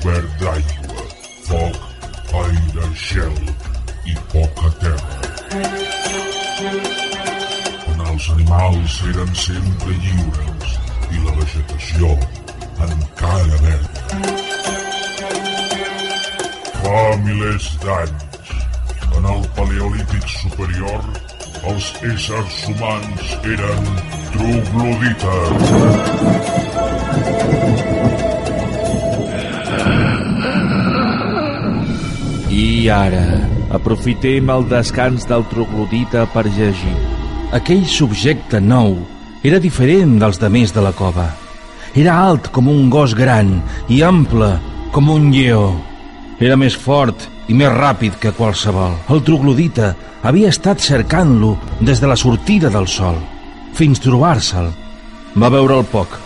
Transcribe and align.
cobert 0.00 0.28
d'aigua, 0.40 1.02
foc, 1.46 1.76
aire, 2.34 2.86
gel 2.94 3.36
i 4.06 4.14
poca 4.32 4.68
terra. 4.80 5.14
Quan 7.84 8.00
els 8.08 8.24
animals 8.34 8.92
eren 9.10 9.30
sempre 9.38 9.92
lliures 10.06 10.68
i 11.10 11.16
la 11.26 11.32
vegetació 11.38 12.06
encara 12.88 13.56
verda. 13.66 14.00
Fa 16.80 17.04
milers 17.28 17.66
d'anys, 17.84 18.48
en 19.14 19.24
el 19.36 19.42
Paleolític 19.60 20.26
superior, 20.40 21.02
els 21.70 21.86
éssers 22.10 22.54
humans 22.68 23.22
eren 23.54 23.82
troglodites. 24.34 25.62
Ara, 32.90 33.24
aprofitem 33.72 34.50
el 34.52 34.66
descans 34.68 35.24
del 35.28 35.44
troglodita 35.50 36.26
per 36.32 36.44
llegir. 36.46 36.94
Aquell 37.56 37.84
subjecte 37.88 38.60
nou 38.60 38.98
era 39.46 39.60
diferent 39.62 40.18
dels 40.20 40.40
de 40.42 40.50
més 40.52 40.72
de 40.74 40.82
la 40.84 40.92
cova. 40.96 41.28
Era 41.94 42.16
alt 42.26 42.50
com 42.50 42.68
un 42.68 42.90
gos 42.90 43.14
gran 43.14 43.60
i 43.88 44.02
ample 44.02 44.50
com 44.92 45.12
un 45.12 45.30
lleó. 45.32 45.68
Era 46.40 46.58
més 46.58 46.74
fort 46.74 47.28
i 47.48 47.54
més 47.54 47.72
ràpid 47.72 48.18
que 48.20 48.34
qualsevol. 48.34 48.98
El 49.08 49.22
troglodita 49.22 49.94
havia 50.24 50.50
estat 50.50 50.82
cercant-lo 50.82 51.54
des 51.80 52.02
de 52.02 52.10
la 52.10 52.18
sortida 52.18 52.72
del 52.72 52.88
sol, 52.88 53.20
fins 53.76 54.02
trobar-se'l. 54.02 54.72
Va 55.38 55.52
veure'l 55.52 55.86
poc. 55.92 56.23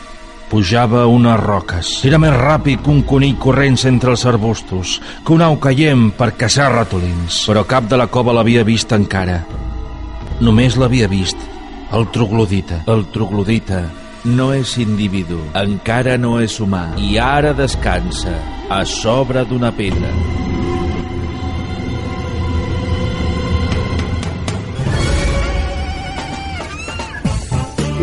Pujava 0.48 1.04
unes 1.06 1.36
roques. 1.42 1.90
Era 2.08 2.18
més 2.20 2.32
ràpid 2.32 2.80
que 2.80 2.92
un 2.92 3.02
conill 3.04 3.36
corrent 3.36 3.76
entre 3.90 4.14
els 4.14 4.24
arbustos, 4.26 4.96
que 5.24 5.34
un 5.34 5.44
au 5.44 5.58
caient 5.60 6.08
per 6.16 6.32
caçar 6.40 6.70
ratolins. 6.72 7.42
Però 7.50 7.66
cap 7.68 7.90
de 7.90 8.00
la 8.00 8.08
cova 8.08 8.32
l'havia 8.32 8.64
vist 8.64 8.94
encara. 8.96 9.42
Només 10.40 10.78
l'havia 10.80 11.08
vist 11.10 11.36
el 11.92 12.08
troglodita. 12.12 12.82
El 12.88 13.06
troglodita 13.12 13.82
no 14.24 14.50
és 14.52 14.74
individu, 14.80 15.38
encara 15.56 16.16
no 16.18 16.38
és 16.42 16.58
humà, 16.60 16.90
i 16.98 17.16
ara 17.22 17.52
descansa 17.56 18.34
a 18.68 18.82
sobre 18.84 19.44
d'una 19.48 19.70
pedra. 19.72 20.10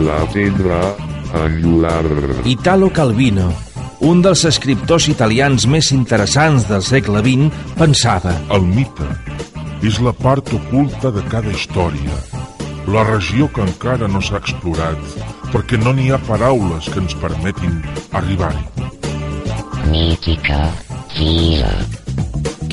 La 0.06 0.22
pedra 0.34 0.80
angular. 1.44 2.04
Italo 2.46 2.90
Calvino, 2.94 3.52
un 4.06 4.22
dels 4.24 4.46
escriptors 4.48 5.08
italians 5.12 5.68
més 5.68 5.92
interessants 5.96 6.68
del 6.70 6.84
segle 6.86 7.22
XX, 7.26 7.52
pensava 7.80 8.36
El 8.56 8.68
mite 8.68 9.08
és 9.86 10.00
la 10.02 10.14
part 10.18 10.50
oculta 10.56 11.12
de 11.14 11.22
cada 11.30 11.52
història, 11.52 12.16
la 12.90 13.04
regió 13.06 13.48
que 13.54 13.62
encara 13.66 14.08
no 14.10 14.22
s'ha 14.22 14.40
explorat, 14.42 14.98
perquè 15.54 15.78
no 15.82 15.94
n'hi 15.94 16.10
ha 16.12 16.22
paraules 16.26 16.90
que 16.90 17.04
ens 17.04 17.14
permetin 17.22 17.78
arribar-hi. 18.18 18.66
mítica, 19.92 20.72
fila, 21.14 21.70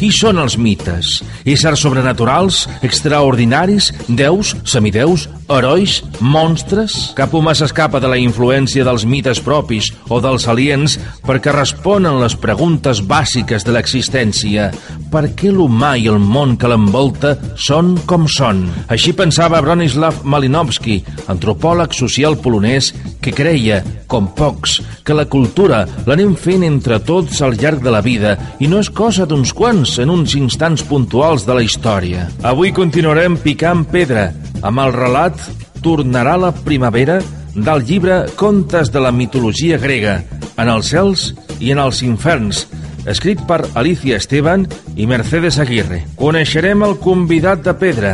Qui 0.02 0.08
són 0.10 0.40
els 0.42 0.56
mites? 0.58 1.20
Éssers 1.46 1.84
sobrenaturals, 1.84 2.64
extraordinaris, 2.82 3.92
déus, 4.08 4.48
semideus, 4.66 5.28
herois, 5.46 6.00
monstres? 6.18 7.12
Cap 7.14 7.30
humà 7.38 7.54
s'escapa 7.54 8.00
de 8.02 8.10
la 8.10 8.18
influència 8.18 8.82
dels 8.82 9.04
mites 9.06 9.38
propis 9.46 9.92
o 10.10 10.18
dels 10.24 10.48
aliens 10.50 10.96
perquè 11.22 11.54
responen 11.54 12.18
les 12.18 12.34
preguntes 12.34 12.98
bàsiques 13.06 13.62
de 13.62 13.76
l'existència. 13.76 14.72
Per 15.12 15.22
què 15.38 15.52
l'humà 15.54 15.92
i 16.00 16.08
el 16.10 16.18
món 16.18 16.56
que 16.58 16.72
l'envolta 16.72 17.36
són 17.54 17.94
com 18.08 18.26
són? 18.26 18.64
Així 18.90 19.14
pensava 19.14 19.62
Bronislaw 19.62 20.24
Malinowski, 20.26 20.98
antropòleg 21.30 21.94
social 21.94 22.40
polonès 22.42 22.90
que 23.22 23.30
creia, 23.30 23.84
com 24.10 24.26
pocs, 24.34 24.80
que 25.06 25.14
la 25.14 25.28
cultura 25.30 25.84
l'anem 26.08 26.34
fent 26.34 26.66
entre 26.66 26.98
tots 27.06 27.38
al 27.44 27.54
llarg 27.60 27.86
de 27.86 27.94
la 27.94 28.02
vida 28.02 28.34
i 28.58 28.66
no 28.66 28.82
és 28.82 28.90
cosa 28.90 29.28
d'uns 29.30 29.54
quants 29.54 29.91
en 29.98 30.12
uns 30.12 30.36
instants 30.38 30.84
puntuals 30.86 31.46
de 31.48 31.56
la 31.58 31.64
història. 31.64 32.28
Avui 32.46 32.72
continuarem 32.72 33.36
picant 33.42 33.84
pedra 33.90 34.30
amb 34.62 34.84
el 34.84 34.94
relat 34.96 35.40
Tornarà 35.82 36.36
la 36.38 36.52
primavera 36.54 37.18
del 37.54 37.82
llibre 37.84 38.20
Contes 38.38 38.92
de 38.94 39.00
la 39.02 39.10
mitologia 39.10 39.80
grega 39.82 40.20
en 40.56 40.70
els 40.70 40.92
cels 40.92 41.32
i 41.58 41.72
en 41.74 41.80
els 41.82 42.04
inferns 42.06 42.68
escrit 43.06 43.40
per 43.48 43.64
Alicia 43.74 44.16
Esteban 44.20 44.66
i 44.94 45.08
Mercedes 45.10 45.58
Aguirre. 45.58 46.02
Coneixerem 46.16 46.84
el 46.86 46.96
convidat 47.02 47.64
de 47.66 47.74
pedra. 47.74 48.12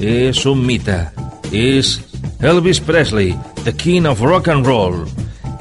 És 0.00 0.46
un 0.48 0.62
mite. 0.64 0.96
És 1.52 1.98
Elvis 2.40 2.80
Presley, 2.80 3.34
the 3.64 3.74
king 3.76 4.08
of 4.08 4.22
rock 4.24 4.48
and 4.48 4.66
roll. 4.66 5.04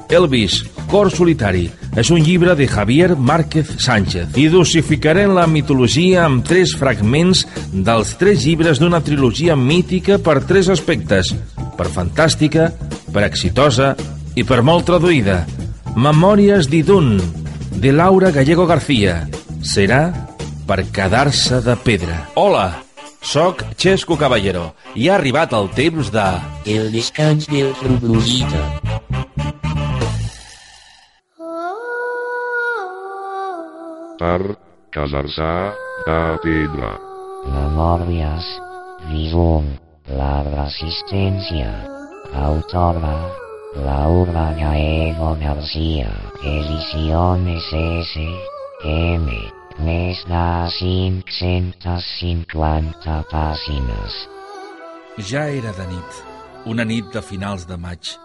Elvis, 0.10 0.64
cor 0.88 1.12
solitari, 1.12 1.68
és 2.00 2.10
un 2.16 2.22
llibre 2.24 2.54
de 2.56 2.68
Javier 2.68 3.12
Márquez 3.18 3.74
Sánchez 3.84 4.38
i 4.40 4.48
dosificarem 4.52 5.34
la 5.36 5.46
mitologia 5.52 6.24
amb 6.24 6.46
tres 6.48 6.72
fragments 6.80 7.44
dels 7.74 8.14
tres 8.20 8.46
llibres 8.48 8.80
d'una 8.80 9.02
trilogia 9.04 9.58
mítica 9.60 10.16
per 10.24 10.38
tres 10.48 10.70
aspectes, 10.72 11.34
per 11.76 11.90
fantàstica, 11.92 12.70
per 13.12 13.26
exitosa 13.28 13.96
i 14.40 14.46
per 14.48 14.62
molt 14.64 14.88
traduïda. 14.88 15.42
Memòries 16.00 16.70
d'Idun, 16.72 17.18
de 17.76 17.92
Laura 17.92 18.32
Gallego 18.32 18.68
García. 18.70 19.26
Serà 19.60 20.14
per 20.70 20.86
quedar-se 20.96 21.60
de 21.66 21.76
pedra. 21.84 22.22
Hola, 22.40 22.84
sóc 23.20 23.66
Xesco 23.76 24.16
Caballero 24.16 24.70
i 24.96 25.10
ha 25.10 25.18
arribat 25.20 25.58
el 25.58 25.68
temps 25.76 26.14
de... 26.16 26.30
el 26.64 26.94
descans 26.96 27.50
del 27.52 27.74
troglodita. 27.82 28.89
Per 34.20 34.52
casar-se 34.92 35.72
de 36.04 36.44
pedra. 36.44 37.00
Memòries, 37.48 38.44
Visum, 39.08 39.80
la 40.12 40.44
resistència. 40.48 41.72
Autora, 42.36 43.32
Laura 43.86 44.52
Gallego 44.60 45.40
García. 45.40 46.12
Ediciones 46.44 47.64
S. 47.80 48.20
M. 48.84 49.32
Més 49.88 50.20
de 50.28 50.68
550 50.82 53.24
pàgines. 53.32 54.28
Ja 55.32 55.48
era 55.48 55.72
de 55.80 55.88
nit, 55.96 56.12
una 56.68 56.84
nit 56.84 57.08
de 57.16 57.24
finals 57.24 57.64
de 57.72 57.80
maig, 57.80 58.20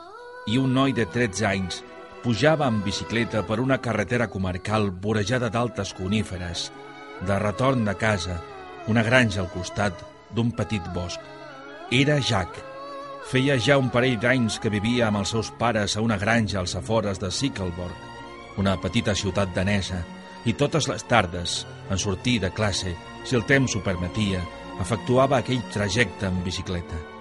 i 0.50 0.58
un 0.58 0.74
noi 0.74 0.90
de 0.98 1.06
13 1.06 1.46
anys 1.54 1.86
pujava 2.24 2.64
en 2.72 2.78
bicicleta 2.80 3.42
per 3.44 3.60
una 3.60 3.76
carretera 3.84 4.30
comarcal 4.32 4.88
vorejada 4.90 5.50
d'altes 5.52 5.92
coníferes, 5.92 6.70
de 7.20 7.36
retorn 7.38 7.84
de 7.84 7.94
casa, 8.00 8.38
una 8.88 9.02
granja 9.04 9.42
al 9.42 9.50
costat 9.52 10.00
d'un 10.32 10.54
petit 10.56 10.88
bosc. 10.96 11.20
Era 11.92 12.16
Jack. 12.24 12.56
Feia 13.28 13.58
ja 13.60 13.76
un 13.76 13.92
parell 13.92 14.16
d'anys 14.20 14.56
que 14.56 14.72
vivia 14.72 15.10
amb 15.10 15.20
els 15.20 15.36
seus 15.36 15.52
pares 15.60 15.98
a 15.98 16.04
una 16.04 16.16
granja 16.16 16.62
als 16.62 16.76
afores 16.80 17.20
de 17.20 17.30
Sickelborg, 17.30 18.10
una 18.56 18.78
petita 18.80 19.12
ciutat 19.12 19.52
danesa, 19.52 20.00
i 20.48 20.56
totes 20.56 20.88
les 20.88 21.04
tardes, 21.04 21.64
en 21.90 22.00
sortir 22.00 22.38
de 22.40 22.52
classe, 22.56 22.96
si 23.24 23.36
el 23.36 23.44
temps 23.44 23.76
ho 23.76 23.84
permetia, 23.84 24.40
efectuava 24.80 25.44
aquell 25.44 25.64
trajecte 25.72 26.32
en 26.32 26.40
bicicleta. 26.44 27.13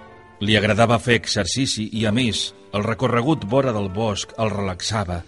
Li 0.44 0.58
agradava 0.60 0.98
fer 1.00 1.16
exercici 1.22 1.86
i, 1.96 2.04
a 2.04 2.12
més, 2.12 2.50
el 2.76 2.84
recorregut 2.84 3.46
vora 3.48 3.72
del 3.72 3.88
bosc 3.96 4.34
el 4.44 4.50
relaxava 4.52 5.22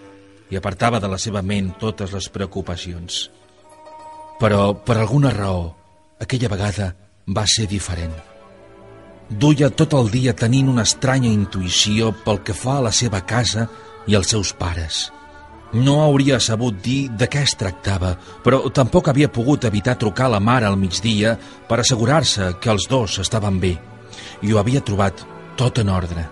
i 0.51 0.57
apartava 0.59 0.99
de 0.99 1.07
la 1.07 1.19
seva 1.21 1.39
ment 1.41 1.71
totes 1.79 2.11
les 2.11 2.27
preocupacions. 2.33 3.29
Però, 4.41 4.73
per 4.75 4.97
alguna 4.99 5.31
raó, 5.31 5.69
aquella 6.19 6.51
vegada 6.51 6.89
va 7.31 7.45
ser 7.47 7.69
diferent. 7.71 8.13
Duia 9.29 9.71
tot 9.71 9.95
el 9.97 10.11
dia 10.11 10.35
tenint 10.37 10.67
una 10.73 10.83
estranya 10.83 11.31
intuïció 11.31 12.11
pel 12.27 12.43
que 12.43 12.57
fa 12.57 12.77
a 12.81 12.85
la 12.89 12.91
seva 12.91 13.23
casa 13.25 13.69
i 14.11 14.19
als 14.19 14.35
seus 14.35 14.51
pares. 14.53 15.05
No 15.73 16.01
hauria 16.03 16.43
sabut 16.43 16.77
dir 16.83 17.07
de 17.09 17.31
què 17.31 17.47
es 17.47 17.55
tractava, 17.57 18.17
però 18.43 18.65
tampoc 18.69 19.07
havia 19.09 19.31
pogut 19.31 19.65
evitar 19.65 19.95
trucar 19.97 20.29
la 20.29 20.43
mare 20.43 20.67
al 20.67 20.77
migdia 20.77 21.37
per 21.69 21.79
assegurar-se 21.79 22.57
que 22.59 22.75
els 22.75 22.91
dos 22.91 23.21
estaven 23.23 23.63
bé. 23.63 23.77
I 24.41 24.51
ho 24.51 24.59
havia 24.59 24.83
trobat 24.83 25.23
tot 25.55 25.79
en 25.79 25.89
ordre. 25.89 26.25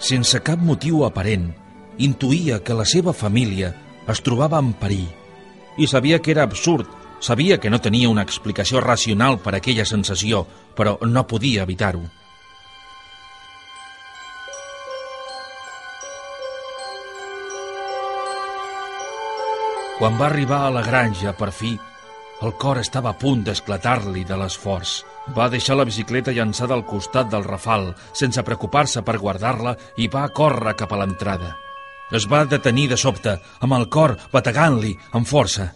Sense 0.00 0.40
cap 0.44 0.60
motiu 0.60 1.04
aparent, 1.06 1.48
intuïa 1.98 2.60
que 2.60 2.76
la 2.76 2.84
seva 2.84 3.16
família 3.16 3.72
es 4.08 4.20
trobava 4.20 4.60
en 4.60 4.74
perill 4.76 5.08
i 5.76 5.86
sabia 5.88 6.20
que 6.24 6.30
era 6.32 6.44
absurd 6.46 6.88
Sabia 7.18 7.58
que 7.58 7.70
no 7.70 7.80
tenia 7.80 8.10
una 8.12 8.22
explicació 8.26 8.80
racional 8.84 9.38
per 9.40 9.54
a 9.54 9.58
aquella 9.58 9.86
sensació, 9.88 10.44
però 10.76 10.98
no 11.08 11.24
podia 11.26 11.64
evitar-ho. 11.64 12.04
Quan 19.96 20.18
va 20.20 20.26
arribar 20.28 20.66
a 20.66 20.72
la 20.74 20.84
granja, 20.84 21.32
per 21.32 21.48
fi, 21.56 21.72
el 22.44 22.52
cor 22.60 22.82
estava 22.82 23.14
a 23.14 23.16
punt 23.16 23.46
d'esclatar-li 23.46 24.26
de 24.28 24.36
l'esforç. 24.36 24.98
Va 25.34 25.48
deixar 25.50 25.74
la 25.74 25.86
bicicleta 25.88 26.30
llançada 26.30 26.74
al 26.76 26.84
costat 26.86 27.30
del 27.32 27.44
rafal, 27.44 27.88
sense 28.14 28.42
preocupar-se 28.46 29.02
per 29.02 29.18
guardar-la, 29.18 29.74
i 29.98 30.06
va 30.06 30.28
córrer 30.30 30.76
cap 30.78 30.92
a 30.92 31.00
l'entrada. 31.00 31.56
Es 32.14 32.28
va 32.30 32.44
detenir 32.46 32.86
de 32.92 32.96
sobte, 33.00 33.34
amb 33.58 33.74
el 33.74 33.88
cor 33.90 34.14
bategant-li 34.30 34.92
amb 35.18 35.26
força. 35.26 35.72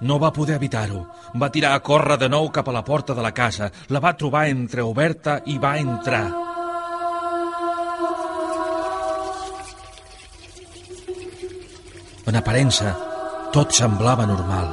No 0.00 0.16
va 0.20 0.32
poder 0.32 0.56
evitar-ho. 0.56 1.02
Va 1.36 1.50
tirar 1.52 1.74
a 1.76 1.82
córrer 1.84 2.16
de 2.20 2.30
nou 2.32 2.48
cap 2.52 2.68
a 2.68 2.72
la 2.72 2.84
porta 2.84 3.14
de 3.14 3.24
la 3.24 3.34
casa, 3.36 3.70
la 3.88 4.00
va 4.00 4.16
trobar 4.16 4.48
entreoberta 4.48 5.42
i 5.44 5.58
va 5.60 5.76
entrar. 5.76 6.24
En 12.26 12.34
aparença, 12.34 12.96
tot 13.52 13.76
semblava 13.76 14.24
normal. 14.26 14.72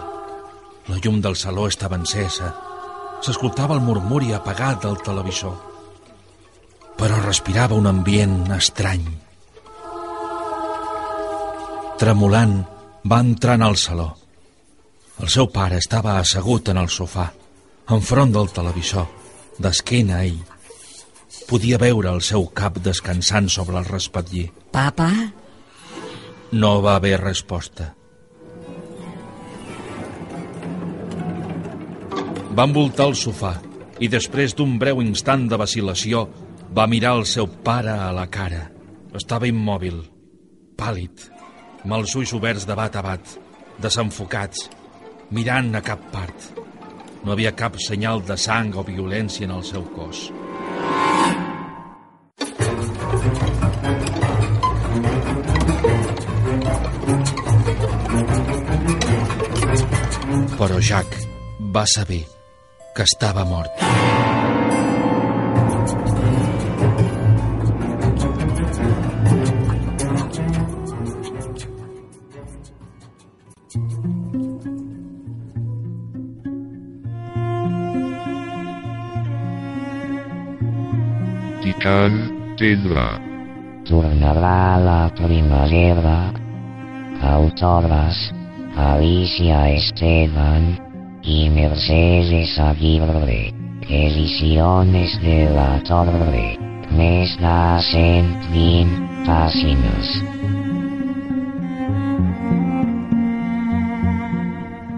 La 0.88 1.00
llum 1.04 1.20
del 1.24 1.36
saló 1.40 1.68
estava 1.68 2.00
encesa. 2.00 2.54
S'escoltava 3.24 3.78
el 3.78 3.84
murmuri 3.86 4.34
apagat 4.36 4.82
del 4.84 4.98
televisor. 5.00 5.54
Però 7.00 7.20
respirava 7.24 7.78
un 7.80 7.88
ambient 7.88 8.52
estrany. 8.52 9.06
Tremolant, 12.02 12.58
va 13.08 13.22
entrar 13.24 13.56
en 13.60 13.64
el 13.70 13.80
saló. 13.80 14.10
El 15.24 15.32
seu 15.32 15.48
pare 15.56 15.80
estava 15.80 16.18
assegut 16.20 16.74
en 16.74 16.82
el 16.82 16.92
sofà, 16.92 17.30
enfront 17.96 18.36
del 18.36 18.52
televisor, 18.52 19.08
d'esquena 19.56 20.20
a 20.20 20.28
ell. 20.28 20.42
Podia 21.48 21.80
veure 21.80 22.12
el 22.12 22.22
seu 22.28 22.50
cap 22.52 22.80
descansant 22.84 23.48
sobre 23.48 23.80
el 23.80 23.88
respatller. 23.88 24.50
Papa? 24.76 25.10
No 26.52 26.82
va 26.84 26.98
haver 27.00 27.20
resposta. 27.22 27.94
Va 32.54 32.68
envoltar 32.70 33.08
el 33.10 33.16
sofà 33.18 33.56
i 34.06 34.08
després 34.14 34.54
d'un 34.54 34.76
breu 34.78 35.00
instant 35.02 35.48
de 35.50 35.58
vacil·lació 35.58 36.20
va 36.78 36.86
mirar 36.90 37.16
el 37.18 37.24
seu 37.26 37.48
pare 37.66 37.94
a 37.98 38.12
la 38.14 38.28
cara. 38.30 38.68
Estava 39.18 39.50
immòbil, 39.50 39.96
pàl·lid, 40.78 41.24
amb 41.82 41.96
els 41.98 42.14
ulls 42.20 42.34
oberts 42.38 42.68
de 42.70 42.76
bat 42.78 42.98
a 43.00 43.02
bat, 43.06 43.34
desenfocats, 43.82 44.68
mirant 45.34 45.74
a 45.74 45.82
cap 45.82 46.06
part. 46.14 46.52
No 47.24 47.34
havia 47.34 47.56
cap 47.58 47.80
senyal 47.82 48.22
de 48.28 48.38
sang 48.38 48.74
o 48.78 48.86
violència 48.86 49.50
en 49.50 49.56
el 49.58 49.66
seu 49.66 49.88
cos. 49.96 50.30
Però 60.62 60.80
Jack 60.80 61.18
va 61.74 61.88
saber 61.90 62.22
que 62.96 63.04
estava 63.04 63.44
mort. 63.44 63.72
Tican 81.64 82.56
tindrà. 82.62 83.10
Tornarà 83.90 84.78
la 84.78 85.02
primavera. 85.18 86.32
Autores 87.24 88.18
Alicia 88.76 89.70
Esteban 89.74 90.93
y 91.24 91.50
Mercedes 91.50 92.60
Aguirre. 92.60 93.54
Ediciones 93.88 95.22
de 95.22 95.50
la 95.50 95.82
Torre. 95.84 96.58
Més 96.94 97.32
de 97.40 97.56
120 97.88 99.24
pàgines. 99.26 100.12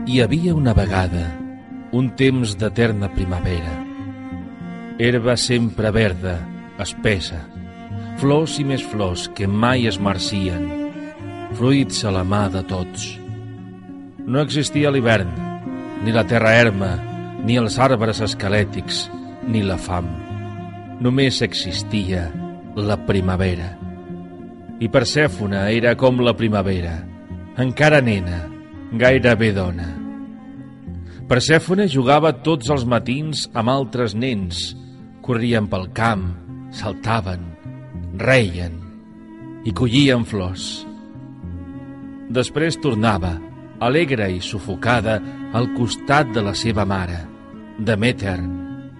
Hi 0.06 0.22
havia 0.22 0.56
una 0.57 0.74
vegada 0.75 1.30
un 1.95 2.12
temps 2.19 2.57
d'eterna 2.60 3.10
primavera. 3.13 3.71
Herba 5.00 5.38
sempre 5.38 5.92
verda, 5.95 6.38
espessa, 6.81 7.45
flors 8.19 8.60
i 8.60 8.66
més 8.68 8.83
flors 8.83 9.30
que 9.36 9.48
mai 9.48 9.88
es 9.88 10.00
marcien, 10.00 10.68
fruits 11.56 12.04
a 12.04 12.13
la 12.16 12.24
mà 12.28 12.45
de 12.51 12.63
tots. 12.68 13.13
No 14.25 14.42
existia 14.42 14.92
l'hivern, 14.92 15.55
ni 16.03 16.13
la 16.15 16.25
terra 16.27 16.56
erma, 16.57 16.95
ni 17.45 17.57
els 17.62 17.77
arbres 17.80 18.21
esquelètics, 18.25 19.06
ni 19.47 19.62
la 19.63 19.77
fam. 19.77 20.07
Només 21.03 21.42
existia 21.45 22.27
la 22.75 22.97
primavera. 23.07 23.74
I 24.80 24.89
Persèfona 24.92 25.69
era 25.71 25.95
com 25.95 26.19
la 26.24 26.36
primavera, 26.36 26.97
encara 27.62 28.01
nena, 28.03 28.42
gairebé 28.92 29.51
dona. 29.56 29.88
Persèfone 31.30 31.88
jugava 31.89 32.33
tots 32.45 32.69
els 32.74 32.83
matins 32.86 33.45
amb 33.57 33.71
altres 33.71 34.13
nens, 34.13 34.74
corrien 35.25 35.69
pel 35.71 35.88
camp, 35.95 36.27
saltaven, 36.75 37.42
reien 38.21 38.75
i 39.65 39.74
collien 39.74 40.25
flors. 40.27 40.86
Després 42.36 42.77
tornava, 42.81 43.36
alegre 43.85 44.27
i 44.33 44.41
sufocada, 44.41 45.19
al 45.53 45.71
costat 45.75 46.33
de 46.35 46.43
la 46.43 46.55
seva 46.57 46.85
mare, 46.85 47.21
Demeter, 47.77 48.39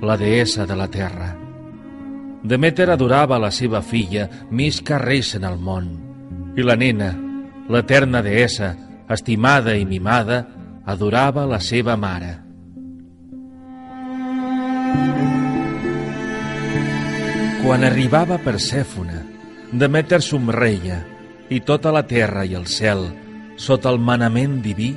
la 0.01 0.18
deessa 0.20 0.65
de 0.68 0.75
la 0.75 0.88
terra. 0.92 1.30
Demeter 2.46 2.89
adorava 2.94 3.39
la 3.42 3.50
seva 3.51 3.82
filla 3.82 4.27
més 4.51 4.82
que 4.86 5.00
res 5.01 5.34
en 5.38 5.46
el 5.48 5.58
món, 5.58 5.88
i 6.56 6.63
la 6.63 6.75
nena, 6.77 7.10
l'eterna 7.72 8.22
deessa, 8.22 8.75
estimada 9.10 9.75
i 9.75 9.86
mimada, 9.86 10.44
adorava 10.86 11.46
la 11.50 11.60
seva 11.60 11.96
mare. 11.98 12.36
Quan 17.65 17.84
arribava 17.84 18.38
Persèfona, 18.38 19.24
Demeter 19.74 20.22
somreia 20.22 21.00
i 21.50 21.60
tota 21.65 21.92
la 21.92 22.04
terra 22.06 22.46
i 22.46 22.54
el 22.54 22.68
cel, 22.70 23.08
sota 23.56 23.92
el 23.94 24.00
manament 24.00 24.60
diví, 24.64 24.94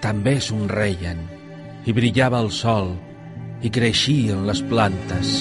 també 0.00 0.38
somreien 0.40 1.20
i 1.88 1.94
brillava 1.96 2.40
el 2.42 2.50
sol 2.52 2.94
i 3.64 3.70
creixien 3.72 4.46
les 4.48 4.62
plantes. 4.70 5.34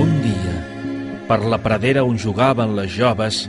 Un 0.00 0.10
dia, 0.24 0.56
per 1.28 1.40
la 1.46 1.60
pradera 1.62 2.04
on 2.04 2.18
jugaven 2.18 2.74
les 2.76 2.90
joves, 2.96 3.44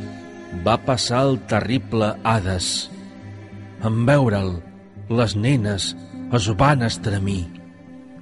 va 0.66 0.78
passar 0.78 1.24
el 1.26 1.40
terrible 1.50 2.14
Hades. 2.24 2.90
En 3.86 4.04
veure'l, 4.08 4.56
les 5.10 5.36
nenes 5.36 5.94
es 6.34 6.50
van 6.60 6.86
estremir. 6.86 7.46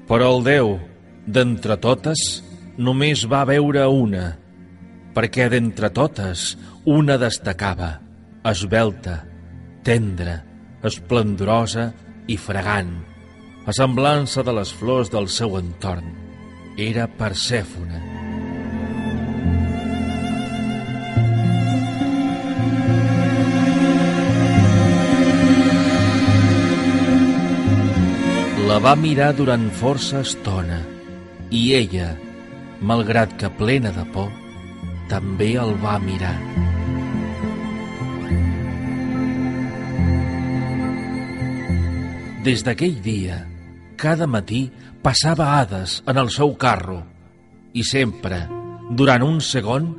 Però 0.08 0.34
el 0.36 0.44
Déu, 0.46 0.78
d'entre 1.26 1.78
totes, 1.80 2.44
només 2.78 3.26
va 3.30 3.44
veure 3.48 3.86
una, 3.88 4.34
perquè 5.14 5.48
d'entre 5.52 5.90
totes 5.94 6.54
una 6.90 7.20
destacava, 7.22 7.94
esbelta, 8.50 9.22
tendra, 9.86 10.40
esplendorosa 10.84 11.92
i 12.28 12.38
fragant, 12.38 12.96
a 13.64 13.72
semblança 13.76 14.44
de 14.44 14.56
les 14.58 14.74
flors 14.76 15.12
del 15.14 15.30
seu 15.32 15.56
entorn. 15.60 16.10
Era 16.76 17.06
Persèfona. 17.08 18.02
La 28.68 28.80
va 28.82 28.96
mirar 28.98 29.36
durant 29.38 29.68
força 29.78 30.24
estona 30.26 30.80
i 31.54 31.68
ella, 31.78 32.16
malgrat 32.82 33.36
que 33.38 33.52
plena 33.54 33.92
de 33.94 34.06
por, 34.16 34.32
també 35.12 35.54
el 35.60 35.74
va 35.82 35.98
mirar. 36.04 36.36
Des 42.44 42.64
d'aquell 42.66 42.98
dia, 43.04 43.38
cada 43.96 44.28
matí 44.28 44.66
passava 45.04 45.54
Hades 45.58 46.02
en 46.12 46.20
el 46.20 46.32
seu 46.34 46.56
carro 46.60 47.00
i 47.74 47.86
sempre, 47.88 48.42
durant 48.92 49.24
un 49.24 49.40
segon, 49.40 49.94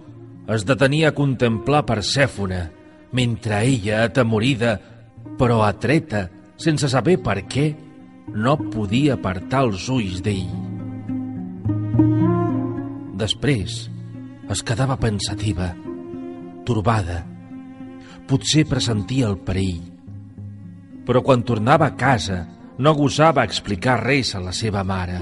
es 0.53 0.67
detenia 0.69 1.09
a 1.09 1.17
contemplar 1.17 1.87
Persèfona 1.89 2.67
mentre 3.17 3.63
ella, 3.65 4.03
atemorida, 4.05 4.75
però 5.39 5.63
atreta, 5.65 6.27
sense 6.61 6.91
saber 6.91 7.17
per 7.23 7.39
què, 7.49 7.71
no 8.35 8.59
podia 8.69 9.17
apartar 9.17 9.65
els 9.69 9.89
ulls 9.93 10.21
d'ell. 10.25 10.51
Després 13.17 13.85
es 14.51 14.63
quedava 14.63 14.97
pensativa, 15.01 15.71
torbada. 16.67 17.23
Potser 18.29 18.65
pressentia 18.69 19.29
el 19.29 19.39
perill. 19.45 19.83
Però 21.05 21.21
quan 21.25 21.45
tornava 21.45 21.91
a 21.91 21.97
casa 21.97 22.45
no 22.79 22.95
gosava 22.97 23.45
explicar 23.45 24.01
res 24.03 24.35
a 24.35 24.43
la 24.45 24.53
seva 24.57 24.85
mare. 24.85 25.21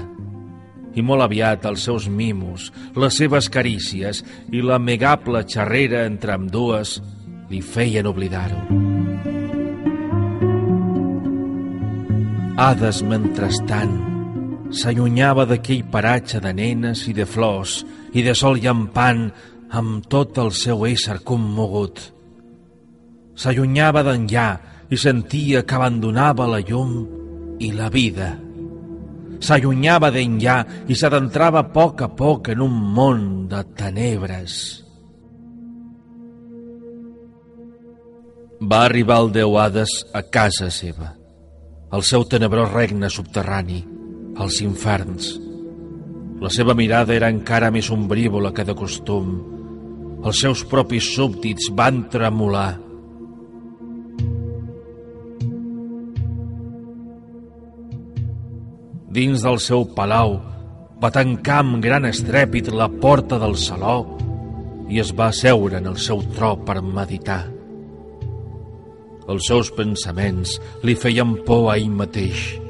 I 0.93 1.01
molt 1.01 1.25
aviat 1.25 1.65
els 1.65 1.83
seus 1.87 2.07
mimos, 2.07 2.69
les 2.95 3.17
seves 3.17 3.49
carícies 3.49 4.21
i 4.53 4.61
l'amigable 4.61 5.43
xerrera 5.49 6.05
entre 6.05 6.35
amb 6.35 6.51
dues 6.53 6.99
li 7.49 7.61
feien 7.61 8.07
oblidar-ho. 8.07 8.61
Hades, 12.53 13.01
mentrestant, 13.09 14.12
s'allunyava 14.73 15.45
d'aquell 15.49 15.85
paratge 15.93 16.41
de 16.43 16.51
nenes 16.57 17.05
i 17.09 17.13
de 17.17 17.25
flors 17.29 17.81
i 18.17 18.23
de 18.25 18.33
sol 18.37 18.59
llampant 18.61 19.27
amb 19.73 20.05
tot 20.09 20.37
el 20.41 20.51
seu 20.57 20.85
ésser 20.89 21.19
commogut. 21.25 22.01
S'allunyava 23.37 24.03
d'enllà 24.05 24.47
i 24.93 24.99
sentia 24.99 25.63
que 25.65 25.77
abandonava 25.77 26.49
la 26.49 26.61
llum 26.61 26.93
i 27.61 27.71
la 27.73 27.89
vida. 27.93 28.33
S'allunyava 29.43 30.11
d'enllà 30.13 30.59
i 30.87 30.95
s'adentrava 30.95 31.63
a 31.63 31.71
poc 31.73 32.05
a 32.05 32.11
poc 32.13 32.53
en 32.53 32.61
un 32.67 32.77
món 32.97 33.25
de 33.51 33.63
tenebres. 33.77 34.61
Va 38.63 38.85
arribar 38.85 39.19
el 39.25 39.33
Déu 39.35 39.59
Hades 39.59 39.99
a 40.15 40.23
casa 40.23 40.69
seva 40.71 41.17
el 41.93 42.01
seu 42.01 42.23
tenebrós 42.25 42.71
regne 42.73 43.09
subterrani, 43.13 43.83
als 44.37 44.61
inferns. 44.61 45.33
La 46.43 46.49
seva 46.51 46.75
mirada 46.75 47.13
era 47.15 47.29
encara 47.31 47.71
més 47.71 47.89
ombrívola 47.93 48.51
que 48.55 48.65
de 48.67 48.75
costum. 48.75 49.35
Els 50.23 50.39
seus 50.43 50.63
propis 50.67 51.07
súbdits 51.15 51.69
van 51.75 52.05
tremolar. 52.11 52.79
Dins 59.13 59.43
del 59.45 59.59
seu 59.61 59.85
palau 59.93 60.39
va 61.03 61.11
tancar 61.13 61.59
amb 61.61 61.77
gran 61.83 62.07
estrèpit 62.09 62.71
la 62.73 62.87
porta 62.89 63.37
del 63.37 63.53
saló 63.61 63.97
i 64.89 64.99
es 65.03 65.11
va 65.15 65.29
asseure 65.29 65.77
en 65.77 65.91
el 65.91 65.99
seu 66.01 66.23
tro 66.33 66.55
per 66.65 66.81
meditar. 66.81 67.43
Els 69.29 69.47
seus 69.47 69.69
pensaments 69.71 70.57
li 70.83 70.95
feien 70.99 71.37
por 71.47 71.69
a 71.71 71.77
ell 71.77 71.91
mateix. 71.93 72.62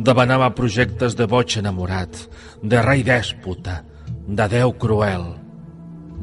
Devanava 0.00 0.46
projectes 0.56 1.12
de 1.12 1.26
boig 1.28 1.58
enamorat, 1.60 2.22
de 2.64 2.78
rei 2.80 3.02
dèspota, 3.04 3.82
de 4.24 4.46
Déu 4.48 4.72
cruel. 4.80 5.26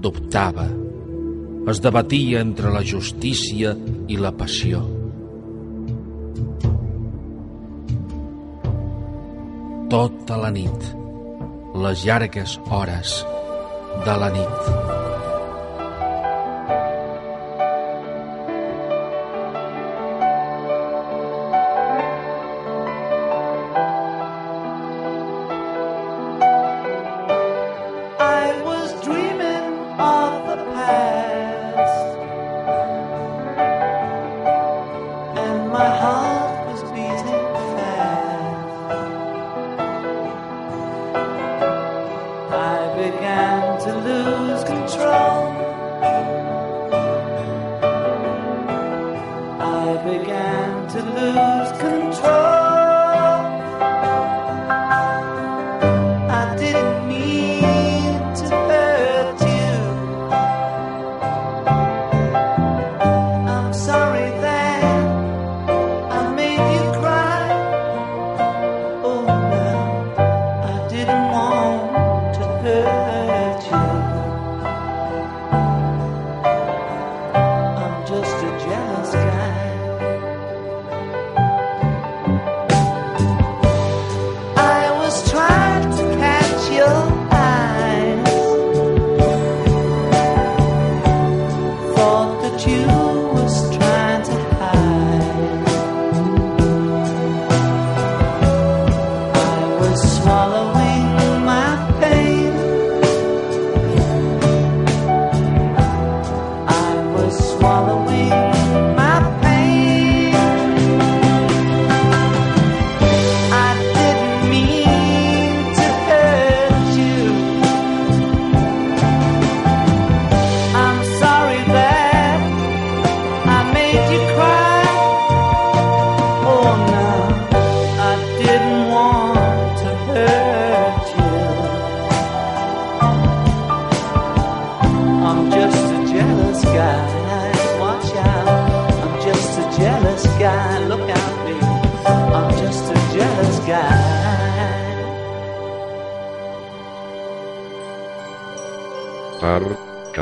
Dubtava. 0.01 0.65
Es 1.69 1.81
debatia 1.84 2.41
entre 2.41 2.72
la 2.74 2.81
justícia 2.81 3.75
i 4.10 4.17
la 4.17 4.31
passió. 4.34 4.81
Tota 9.93 10.41
la 10.41 10.50
nit, 10.57 10.91
les 11.86 12.05
llargues 12.07 12.57
hores 12.65 13.19
de 14.07 14.17
la 14.24 14.31
nit. 14.34 15.07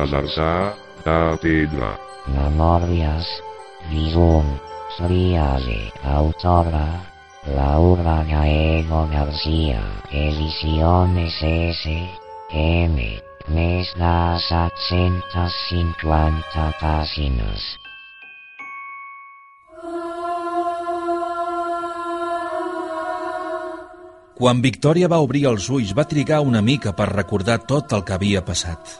Casar 0.09 0.73
de 1.05 1.37
pedra. 1.41 1.97
Memòries, 2.27 3.27
Visum, 3.91 4.45
Sriase, 4.97 5.91
autora, 6.03 7.01
Laura 7.45 8.23
Gaego 8.23 9.07
García, 9.11 9.81
ediciones 10.09 11.33
S, 11.41 12.09
M, 12.51 13.21
més 13.47 13.93
de 13.93 14.39
750 14.49 16.73
pàgines. 16.81 17.77
Quan 24.35 24.59
Victòria 24.59 25.07
va 25.07 25.21
obrir 25.23 25.45
els 25.47 25.69
ulls 25.71 25.93
va 25.95 26.03
trigar 26.03 26.41
una 26.43 26.59
mica 26.61 26.91
per 26.91 27.07
recordar 27.13 27.61
tot 27.69 27.93
el 27.95 28.03
que 28.03 28.17
havia 28.17 28.41
passat. 28.43 28.97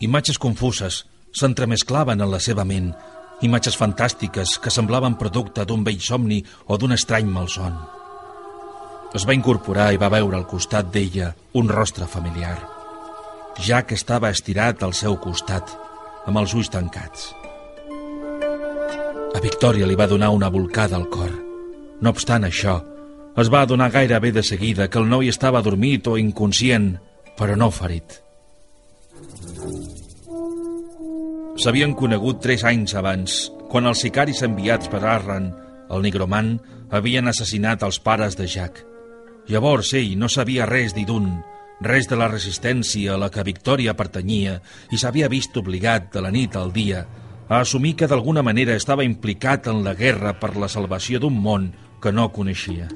Imatges 0.00 0.38
confuses 0.40 1.02
s'entremesclaven 1.36 2.22
en 2.24 2.30
la 2.32 2.38
seva 2.40 2.64
ment, 2.64 2.88
imatges 3.44 3.76
fantàstiques 3.76 4.54
que 4.64 4.72
semblaven 4.72 5.18
producte 5.20 5.66
d'un 5.68 5.82
vell 5.84 6.00
somni 6.00 6.38
o 6.66 6.78
d'un 6.80 6.96
estrany 6.96 7.28
malson. 7.28 7.74
Es 9.12 9.26
va 9.28 9.36
incorporar 9.36 9.90
i 9.92 10.00
va 10.00 10.08
veure 10.12 10.38
al 10.38 10.46
costat 10.48 10.88
d'ella 10.94 11.34
un 11.60 11.68
rostre 11.68 12.08
familiar. 12.08 12.56
Ja 13.60 13.82
que 13.84 13.98
estava 13.98 14.30
estirat 14.32 14.82
al 14.86 14.96
seu 14.96 15.18
costat, 15.20 15.68
amb 16.24 16.40
els 16.40 16.56
ulls 16.56 16.72
tancats. 16.72 17.28
A 19.36 19.44
Victòria 19.44 19.84
li 19.86 19.98
va 20.00 20.08
donar 20.08 20.32
una 20.32 20.48
volcada 20.48 20.96
al 20.96 21.10
cor. 21.12 21.36
No 22.00 22.14
obstant 22.16 22.48
això, 22.48 22.78
es 23.36 23.52
va 23.52 23.66
adonar 23.68 23.92
gairebé 23.92 24.32
de 24.32 24.42
seguida 24.42 24.88
que 24.88 24.98
el 24.98 25.12
noi 25.12 25.28
estava 25.28 25.60
dormit 25.60 26.08
o 26.08 26.16
inconscient, 26.16 26.94
però 27.36 27.52
no 27.56 27.68
ferit. 27.68 28.29
S'havien 31.58 31.96
conegut 31.98 32.38
tres 32.38 32.62
anys 32.62 32.94
abans, 32.94 33.50
quan 33.70 33.88
els 33.90 34.04
sicaris 34.04 34.42
enviats 34.46 34.90
per 34.90 35.02
Arran, 35.02 35.50
el 35.90 36.04
nigromant, 36.06 36.54
havien 36.94 37.26
assassinat 37.26 37.82
els 37.82 37.98
pares 37.98 38.38
de 38.38 38.46
Jack. 38.46 38.84
Llavors 39.50 39.90
ell 39.98 40.14
no 40.18 40.30
sabia 40.30 40.68
res 40.70 40.94
d'Idun, 40.94 41.26
res 41.82 42.06
de 42.06 42.18
la 42.20 42.28
resistència 42.30 43.16
a 43.16 43.18
la 43.18 43.30
que 43.34 43.46
Victòria 43.46 43.96
pertanyia 43.98 44.60
i 44.94 45.00
s'havia 45.00 45.30
vist 45.32 45.56
obligat 45.58 46.12
de 46.14 46.22
la 46.22 46.30
nit 46.30 46.56
al 46.56 46.70
dia 46.72 47.04
a 47.48 47.60
assumir 47.60 47.96
que 47.98 48.06
d'alguna 48.06 48.44
manera 48.46 48.76
estava 48.78 49.04
implicat 49.04 49.66
en 49.72 49.82
la 49.82 49.96
guerra 49.98 50.36
per 50.38 50.54
la 50.56 50.70
salvació 50.70 51.18
d'un 51.18 51.34
món 51.34 51.72
que 52.00 52.12
no 52.14 52.30
coneixia. 52.30 52.86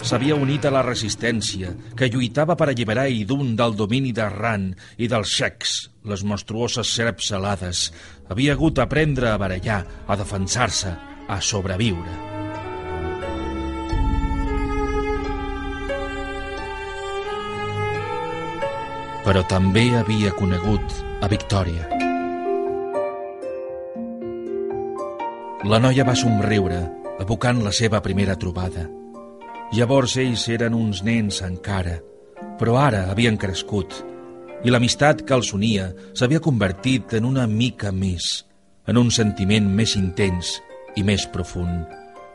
S'havia 0.00 0.32
unit 0.32 0.64
a 0.64 0.70
la 0.72 0.80
resistència, 0.80 1.74
que 1.96 2.08
lluitava 2.08 2.54
per 2.56 2.70
alliberar 2.70 3.04
Idun 3.12 3.52
del 3.56 3.74
domini 3.76 4.14
d'Arran 4.16 4.70
i 4.96 5.08
dels 5.12 5.34
xecs, 5.36 5.74
les 6.08 6.22
monstruoses 6.24 6.88
serps 6.88 7.28
alades. 7.36 7.90
Havia 8.32 8.54
hagut 8.56 8.78
d'aprendre 8.78 9.28
a 9.28 9.36
barallar, 9.38 9.82
a 10.08 10.16
defensar-se, 10.16 10.94
a 11.28 11.36
sobreviure. 11.44 12.16
Però 19.26 19.42
també 19.44 19.90
havia 19.98 20.32
conegut 20.32 20.96
a 21.20 21.28
Victòria. 21.28 21.84
La 25.68 25.76
noia 25.76 26.08
va 26.08 26.16
somriure, 26.16 26.80
evocant 27.20 27.60
la 27.60 27.74
seva 27.76 28.00
primera 28.00 28.38
trobada. 28.40 28.86
Llavors 29.70 30.16
ells 30.18 30.48
eren 30.50 30.74
uns 30.74 31.04
nens 31.06 31.36
encara, 31.46 32.00
però 32.58 32.74
ara 32.82 33.04
havien 33.12 33.36
crescut, 33.38 33.92
i 34.66 34.72
l'amistat 34.72 35.22
que 35.22 35.36
els 35.36 35.52
unia 35.54 35.92
s'havia 36.10 36.42
convertit 36.42 37.14
en 37.14 37.28
una 37.28 37.44
mica 37.46 37.92
més, 37.94 38.42
en 38.90 38.98
un 38.98 39.12
sentiment 39.14 39.68
més 39.70 39.94
intens 39.94 40.56
i 40.98 41.04
més 41.06 41.22
profund, 41.30 41.84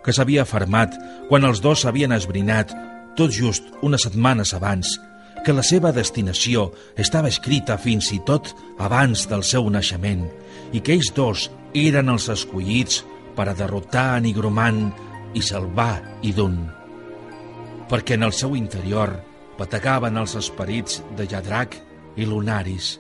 que 0.06 0.16
s'havia 0.16 0.46
fermat 0.48 0.96
quan 1.28 1.44
els 1.44 1.60
dos 1.60 1.84
s'havien 1.84 2.16
esbrinat, 2.16 2.72
tot 3.20 3.36
just 3.36 3.68
unes 3.84 4.08
setmanes 4.08 4.56
abans, 4.56 4.96
que 5.44 5.54
la 5.54 5.64
seva 5.64 5.92
destinació 5.92 6.70
estava 6.96 7.30
escrita 7.30 7.76
fins 7.76 8.14
i 8.16 8.22
tot 8.24 8.54
abans 8.80 9.28
del 9.28 9.44
seu 9.44 9.68
naixement 9.70 10.24
i 10.72 10.80
que 10.80 10.96
ells 10.96 11.12
dos 11.20 11.50
eren 11.76 12.16
els 12.16 12.32
escollits 12.32 13.04
per 13.36 13.50
a 13.52 13.60
derrotar 13.60 14.08
a 14.16 14.24
Nigromant 14.24 14.88
i 15.36 15.44
salvar 15.44 16.00
Idun. 16.24 16.75
Perquè 17.90 18.18
en 18.18 18.26
el 18.26 18.34
seu 18.34 18.56
interior 18.58 19.12
bategaven 19.60 20.18
els 20.18 20.36
esperits 20.40 21.04
de 21.18 21.28
Yadrac 21.30 21.78
i 22.18 22.26
Lunaris, 22.26 22.96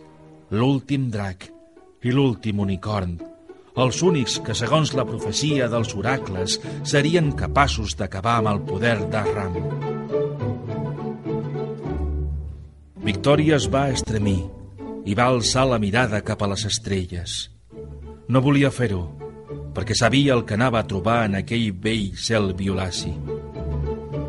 l'últim 0.53 1.09
drac 1.09 1.47
i 2.05 2.13
l'últim 2.13 2.61
unicorn, 2.61 3.15
els 3.75 3.99
únics 4.07 4.37
que, 4.45 4.53
segons 4.55 4.93
la 4.95 5.03
profecia 5.07 5.67
dels 5.71 5.91
oracles, 5.97 6.59
serien 6.87 7.33
capaços 7.35 7.97
d'acabar 7.99 8.37
amb 8.39 8.53
el 8.53 8.61
poder 8.69 8.95
d'Arram. 9.11 9.57
Victòria 13.05 13.57
es 13.59 13.67
va 13.69 13.89
estremir 13.93 14.39
i 15.05 15.13
va 15.17 15.27
alçar 15.33 15.65
la 15.69 15.81
mirada 15.81 16.23
cap 16.25 16.41
a 16.41 16.49
les 16.53 16.65
estrelles. 16.69 17.35
No 18.29 18.41
volia 18.41 18.71
fer-ho, 18.73 19.03
perquè 19.75 19.97
sabia 19.97 20.33
el 20.37 20.45
que 20.47 20.55
anava 20.55 20.79
a 20.79 20.87
trobar 20.87 21.25
en 21.27 21.41
aquell 21.41 21.71
vell 21.83 22.13
cel 22.17 22.53
violaci. 22.57 23.11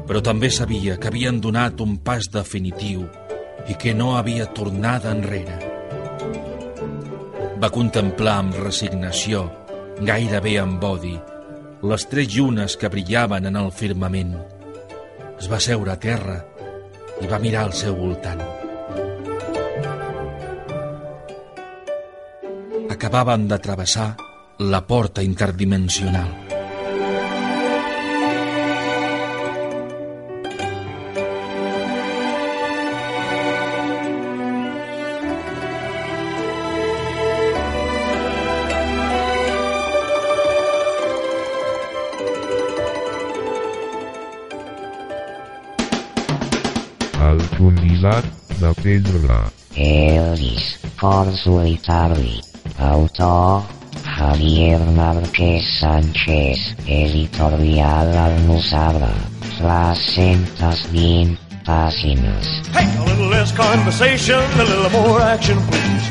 Però 0.07 0.23
també 0.23 0.51
sabia 0.55 0.97
que 1.01 1.11
havien 1.11 1.41
donat 1.43 1.81
un 1.83 1.97
pas 1.99 2.29
definitiu 2.33 3.07
i 3.67 3.75
que 3.75 3.95
no 3.95 4.15
havia 4.17 4.47
tornada 4.55 5.11
enrere. 5.11 5.57
Va 7.59 7.73
contemplar 7.75 8.37
amb 8.43 8.59
resignació, 8.61 9.47
gairebé 10.07 10.59
amb 10.63 10.85
odi, 10.85 11.17
les 11.83 12.07
tres 12.11 12.31
llunes 12.35 12.77
que 12.77 12.91
brillaven 12.93 13.49
en 13.51 13.59
el 13.59 13.73
firmament. 13.73 14.37
Es 15.41 15.51
va 15.51 15.61
seure 15.61 15.93
a 15.93 15.99
terra 16.01 16.39
i 17.21 17.29
va 17.29 17.43
mirar 17.43 17.67
al 17.67 17.75
seu 17.77 17.97
voltant. 17.99 18.45
Acabaven 22.97 23.49
de 23.49 23.59
travessar 23.59 24.11
la 24.59 24.87
porta 24.87 25.23
interdimensional. 25.23 26.46
De 48.67 48.83
pedra. 48.83 49.51
Elvis, 49.77 50.79
for 50.97 51.27
solitari. 51.37 52.41
Autor, 52.79 53.63
Javier 54.05 54.81
Márquez 54.97 55.65
Sánchez, 55.81 56.75
editorial 56.87 58.17
Almuzara. 58.17 59.13
320 59.59 61.39
páginas. 61.65 62.47
Hey, 62.75 62.87
a 62.99 63.05
little 63.05 63.31
less 63.31 63.53
conversation, 63.53 64.43
a 64.59 64.65
little 64.65 64.91
more 64.91 65.21
action, 65.23 65.59
please. 65.69 66.07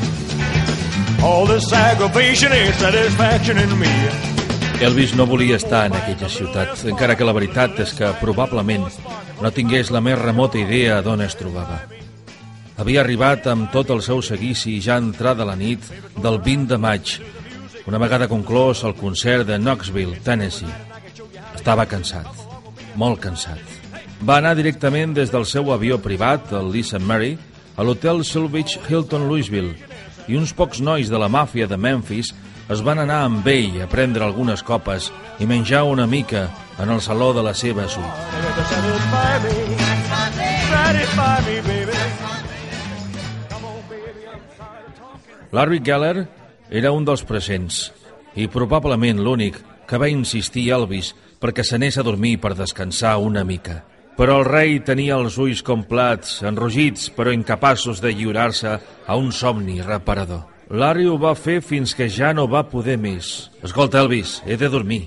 All 1.22 1.46
this 1.46 1.72
aggravation 1.72 2.52
ain't 2.52 2.74
satisfaction 2.74 3.58
in 3.58 3.78
me. 3.78 3.92
Elvis 4.80 5.14
no 5.14 5.26
volia 5.26 5.56
estar 5.56 5.86
en 5.86 5.94
aquella 5.96 6.28
ciutat, 6.28 6.84
encara 6.84 7.16
que 7.16 7.24
la 7.24 7.32
veritat 7.32 7.78
és 7.80 7.94
que 7.96 8.10
probablement 8.20 8.84
no 9.40 9.50
tingués 9.50 9.90
la 9.90 10.02
més 10.04 10.18
remota 10.20 10.58
idea 10.60 11.00
d'on 11.02 11.24
es 11.24 11.36
trobava. 11.38 11.80
Havia 12.76 13.00
arribat 13.00 13.46
amb 13.48 13.70
tot 13.72 13.88
el 13.94 14.02
seu 14.04 14.20
seguici 14.20 14.74
ja 14.84 14.98
entrada 15.00 15.46
la 15.48 15.56
nit 15.56 15.80
del 16.20 16.36
20 16.44 16.68
de 16.74 16.76
maig, 16.76 17.14
una 17.88 18.00
vegada 18.02 18.28
conclòs 18.28 18.82
el 18.84 18.92
concert 18.98 19.46
de 19.48 19.56
Knoxville, 19.56 20.18
Tennessee. 20.24 20.68
Estava 21.56 21.86
cansat, 21.88 22.28
molt 23.00 23.22
cansat. 23.22 23.62
Va 24.20 24.36
anar 24.42 24.54
directament 24.58 25.14
des 25.16 25.32
del 25.32 25.46
seu 25.48 25.72
avió 25.72 25.96
privat, 26.02 26.52
el 26.52 26.68
Lisa 26.72 26.98
Mary, 27.00 27.38
a 27.76 27.82
l'hotel 27.84 28.24
Silvich 28.24 28.76
Hilton 28.88 29.24
Louisville, 29.28 29.72
i 30.28 30.36
uns 30.36 30.52
pocs 30.52 30.80
nois 30.84 31.08
de 31.08 31.18
la 31.20 31.28
màfia 31.32 31.66
de 31.70 31.76
Memphis 31.80 32.34
es 32.68 32.82
van 32.82 32.98
anar 32.98 33.22
amb 33.24 33.46
ell 33.48 33.80
a 33.82 33.88
prendre 33.88 34.24
algunes 34.26 34.62
copes 34.66 35.12
i 35.38 35.46
menjar 35.46 35.84
una 35.86 36.06
mica 36.06 36.48
en 36.82 36.90
el 36.90 37.00
saló 37.00 37.32
de 37.32 37.42
la 37.46 37.54
seva 37.54 37.88
suite. 37.88 38.12
Larry 45.56 45.80
Geller 45.80 46.26
era 46.68 46.90
un 46.92 47.06
dels 47.08 47.22
presents 47.24 47.76
i 48.36 48.44
probablement 48.52 49.22
l'únic 49.24 49.54
que 49.88 49.96
va 49.96 50.10
insistir 50.12 50.66
Elvis 50.76 51.14
perquè 51.40 51.64
s'anés 51.64 51.96
a 51.96 52.04
dormir 52.04 52.34
per 52.42 52.52
descansar 52.58 53.14
una 53.24 53.44
mica. 53.48 53.78
Però 54.18 54.38
el 54.40 54.44
rei 54.44 54.80
tenia 54.84 55.16
els 55.16 55.38
ulls 55.40 55.62
com 55.64 55.84
plats, 55.88 56.42
enrogits 56.44 57.08
però 57.16 57.32
incapaços 57.32 58.02
de 58.04 58.12
lliurar-se 58.12 58.74
a 59.06 59.16
un 59.16 59.32
somni 59.32 59.80
reparador. 59.80 60.44
Larry 60.68 61.06
ho 61.08 61.16
va 61.16 61.32
fer 61.38 61.62
fins 61.64 61.94
que 61.96 62.10
ja 62.12 62.34
no 62.36 62.44
va 62.52 62.66
poder 62.68 62.98
més. 63.00 63.50
Escolta, 63.64 64.04
Elvis, 64.04 64.42
he 64.44 64.60
de 64.60 64.68
dormir. 64.68 65.06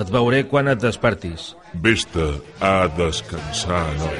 Et 0.00 0.08
veuré 0.08 0.44
quan 0.48 0.72
et 0.72 0.80
despertis. 0.80 1.52
Vés-te 1.74 2.32
a 2.64 2.88
descansar, 2.96 3.84
noi. 4.00 4.18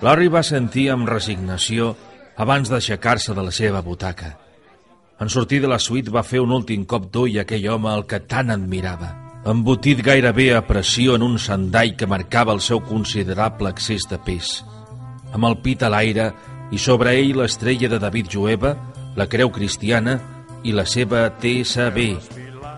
Larry 0.00 0.30
va 0.32 0.40
sentir 0.40 0.86
amb 0.88 1.08
resignació 1.08 1.94
abans 2.40 2.70
d'aixecar-se 2.72 3.34
de 3.36 3.42
la 3.44 3.52
seva 3.52 3.82
butaca. 3.84 4.30
En 5.20 5.28
sortir 5.28 5.58
de 5.60 5.68
la 5.68 5.78
suite 5.78 6.12
va 6.12 6.24
fer 6.24 6.40
un 6.40 6.54
últim 6.56 6.86
cop 6.88 7.10
d'ull 7.12 7.36
a 7.36 7.42
aquell 7.44 7.66
home 7.68 7.90
al 7.90 8.06
que 8.08 8.22
tant 8.24 8.48
admirava, 8.54 9.10
embotit 9.44 10.00
gairebé 10.00 10.54
a 10.56 10.62
pressió 10.64 11.18
en 11.18 11.26
un 11.26 11.36
sandall 11.38 11.92
que 12.00 12.08
marcava 12.08 12.54
el 12.56 12.62
seu 12.64 12.80
considerable 12.80 13.68
excés 13.68 14.08
de 14.08 14.16
pes. 14.24 14.62
Amb 15.36 15.44
el 15.44 15.58
pit 15.60 15.84
a 15.84 15.92
l'aire 15.92 16.30
i 16.72 16.80
sobre 16.80 17.12
ell 17.20 17.36
l'estrella 17.42 17.90
de 17.92 18.00
David 18.00 18.32
Jueva, 18.32 18.74
la 19.20 19.28
creu 19.28 19.52
cristiana 19.52 20.16
i 20.64 20.72
la 20.72 20.86
seva 20.88 21.26
TSB, 21.42 22.06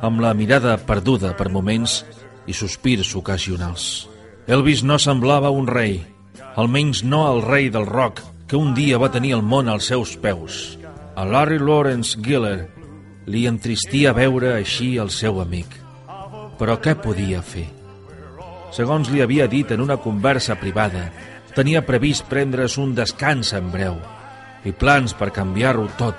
amb 0.02 0.18
la 0.20 0.34
mirada 0.34 0.74
perduda 0.74 1.36
per 1.38 1.52
moments 1.54 2.00
i 2.50 2.54
sospirs 2.56 3.14
ocasionals. 3.14 4.08
Elvis 4.50 4.82
no 4.82 4.98
semblava 4.98 5.54
un 5.54 5.70
rei, 5.70 6.00
almenys 6.56 7.02
no 7.04 7.24
el 7.30 7.42
rei 7.42 7.70
del 7.70 7.86
rock 7.86 8.20
que 8.46 8.56
un 8.56 8.74
dia 8.74 8.98
va 9.00 9.12
tenir 9.12 9.32
el 9.36 9.42
món 9.42 9.68
als 9.68 9.88
seus 9.88 10.16
peus. 10.20 10.78
A 11.16 11.24
Larry 11.24 11.58
Lawrence 11.58 12.18
Giller 12.20 12.68
li 13.26 13.46
entristia 13.48 14.12
veure 14.12 14.54
així 14.56 14.96
el 15.00 15.10
seu 15.10 15.40
amic. 15.40 15.68
Però 16.58 16.76
què 16.82 16.94
podia 17.00 17.40
fer? 17.42 17.68
Segons 18.72 19.10
li 19.12 19.20
havia 19.24 19.46
dit 19.48 19.70
en 19.72 19.80
una 19.84 19.96
conversa 20.00 20.56
privada, 20.60 21.10
tenia 21.56 21.84
previst 21.84 22.28
prendre's 22.28 22.78
un 22.80 22.94
descans 22.96 23.52
en 23.56 23.70
breu 23.72 23.98
i 24.64 24.72
plans 24.72 25.12
per 25.18 25.32
canviar-ho 25.34 25.88
tot, 25.98 26.16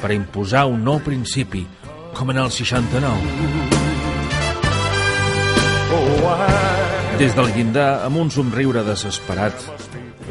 per 0.00 0.12
imposar 0.14 0.66
un 0.70 0.84
nou 0.84 1.00
principi, 1.02 1.66
com 2.14 2.30
en 2.30 2.42
el 2.44 2.50
69. 2.54 3.70
Des 7.20 7.34
del 7.36 7.50
llindar, 7.52 8.00
amb 8.06 8.16
un 8.16 8.30
somriure 8.32 8.80
desesperat, 8.80 9.52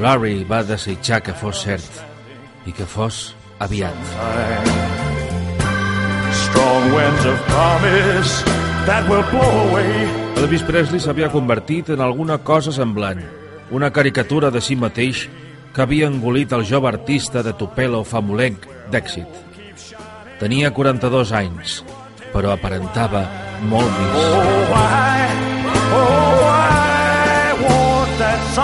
Larry 0.02 0.40
va 0.50 0.64
desitjar 0.66 1.20
que 1.22 1.36
fos 1.38 1.60
cert 1.62 2.00
i 2.66 2.74
que 2.74 2.88
fos 2.90 3.36
aviat. 3.62 3.94
Strong 6.40 6.88
winds 6.96 7.28
of 7.30 7.44
promise 7.52 8.32
that 8.88 9.06
will 9.06 9.22
blow 9.30 9.68
away. 9.68 10.08
Elvis 10.42 10.66
Presley 10.66 11.04
s'havia 11.04 11.30
convertit 11.30 11.92
en 11.94 12.02
alguna 12.02 12.40
cosa 12.42 12.74
semblant, 12.74 13.22
una 13.70 13.92
caricatura 13.94 14.50
de 14.50 14.58
si 14.58 14.74
mateix 14.74 15.28
que 15.76 15.86
havia 15.86 16.10
engolit 16.10 16.58
el 16.58 16.66
jove 16.66 16.90
artista 16.90 17.46
de 17.46 17.54
Tupelo 17.54 18.02
famolenc 18.02 18.66
d'èxit. 18.90 19.30
Tenia 20.42 20.74
42 20.74 21.38
anys, 21.38 21.84
però 22.34 22.56
aparentava 22.58 23.28
molt 23.70 23.94
més. 24.02 24.18
Oh, 24.18 24.74
I, 24.74 25.38
oh, 25.94 26.29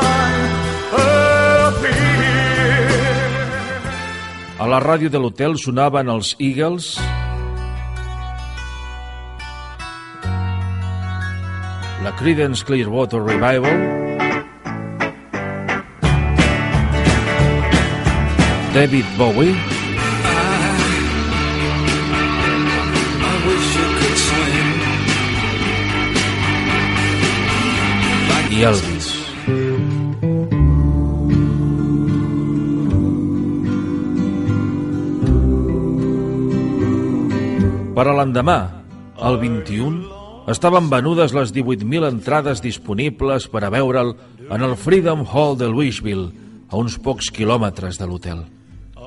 sun. 0.02 0.36
A 4.56 4.68
la 4.72 4.80
ràdio 4.80 5.12
de 5.12 5.20
l'hotel 5.20 5.58
sonaven 5.62 6.10
els 6.10 6.32
Eagles, 6.40 6.96
la 12.06 12.14
Creedence 12.18 12.66
Clearwater 12.66 13.22
Revival, 13.22 13.78
David 18.74 19.06
Bowie 19.18 19.56
i 28.56 28.64
Elvis. 28.64 28.95
Per 37.96 38.04
a 38.04 38.12
l'endemà, 38.12 38.58
el 39.24 39.38
21, 39.40 40.16
estaven 40.52 40.90
venudes 40.92 41.32
les 41.32 41.54
18.000 41.56 42.10
entrades 42.10 42.60
disponibles 42.60 43.46
per 43.48 43.62
a 43.64 43.70
veure'l 43.72 44.10
en 44.52 44.66
el 44.68 44.74
Freedom 44.76 45.22
Hall 45.24 45.56
de 45.56 45.70
Louisville, 45.72 46.26
a 46.68 46.76
uns 46.76 46.98
pocs 47.00 47.30
quilòmetres 47.32 47.96
de 47.96 48.08
l'hotel. 48.10 48.42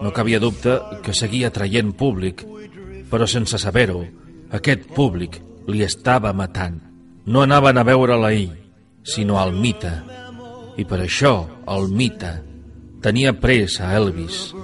No 0.01 0.13
cabia 0.17 0.41
dubte 0.41 0.79
que 1.05 1.13
seguia 1.13 1.51
traient 1.53 1.91
públic, 2.01 2.41
però 3.11 3.27
sense 3.29 3.61
saber-ho, 3.61 4.07
aquest 4.57 4.87
públic 4.97 5.37
li 5.69 5.83
estava 5.85 6.33
matant. 6.33 6.79
No 7.29 7.43
anaven 7.45 7.77
a 7.77 7.85
veure-la 7.85 8.31
ell, 8.33 8.55
sinó 9.05 9.37
al 9.37 9.53
mite. 9.53 9.93
I 10.81 10.87
per 10.89 11.03
això 11.05 11.35
el 11.69 11.91
mite 11.93 12.33
tenia 13.05 13.35
pres 13.37 13.83
a 13.85 13.93
Elvis. 14.01 14.55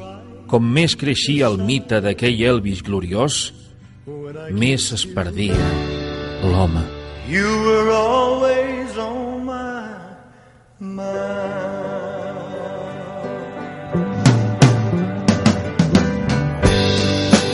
Com 0.48 0.64
més 0.64 0.96
creixia 0.96 1.52
el 1.52 1.60
mite 1.60 2.00
d'aquell 2.00 2.40
Elvis 2.54 2.80
gloriós, 2.86 3.52
més 4.06 4.92
es 4.92 5.04
perdia 5.06 5.68
l'home. 6.42 6.82
You 7.26 7.48
were 7.64 7.90
always 7.90 8.98
on 8.98 9.44
my 9.46 9.88
mind. 10.78 11.14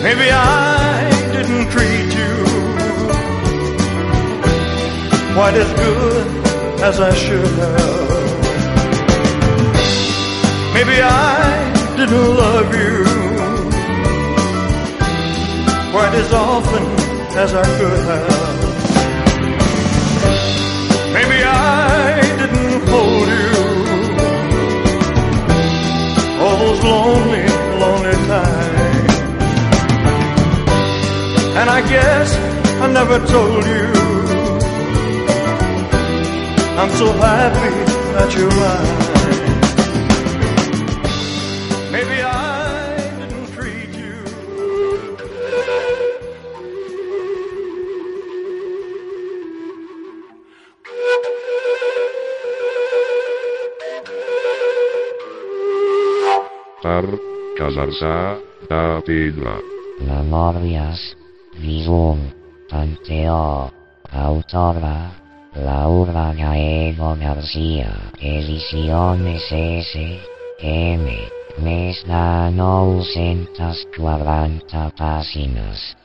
Maybe 0.03 0.31
I 0.33 1.11
didn't 1.33 1.71
treat 1.71 2.11
you 2.19 2.35
quite 5.35 5.55
as 5.55 5.71
good 5.85 6.27
as 6.83 6.99
I 7.01 7.15
should 7.15 7.55
have. 7.63 8.11
Maybe 10.75 11.01
I 11.01 11.97
didn't 11.97 12.37
love 12.37 12.75
you 12.75 13.20
quite 16.01 16.15
as 16.15 16.33
often 16.33 16.85
as 17.45 17.51
I 17.53 17.67
could 17.79 18.01
have. 18.11 18.61
Maybe 21.17 21.39
I 21.45 22.21
didn't 22.41 22.83
hold 22.93 23.29
you 23.39 23.53
all 26.43 26.57
those 26.65 26.83
lonely, 26.93 27.47
lonely 27.83 28.17
times. 28.33 29.15
And 31.61 31.69
I 31.79 31.81
guess 31.95 32.29
I 32.85 32.87
never 32.99 33.19
told 33.35 33.65
you 33.75 33.87
I'm 36.81 36.93
so 37.01 37.09
happy 37.29 37.75
that 38.15 38.29
you're 38.37 38.55
mine. 38.61 39.10
Casar-se 57.71 58.43
de 58.69 59.01
pedra. 59.07 59.55
Memòries, 60.03 61.15
Visum, 61.59 62.19
Panteó, 62.69 63.71
autora, 64.11 65.13
Laura 65.55 66.35
Gaego 66.35 67.17
García, 67.21 67.93
ediciones 68.19 69.53
S, 69.53 70.21
M, 70.63 71.19
més 71.63 72.05
de 72.07 72.51
940 72.59 74.91
pàgines. 74.99 75.97